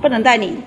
[0.00, 0.62] 不能带你。